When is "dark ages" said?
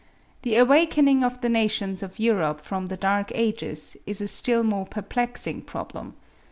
2.97-3.95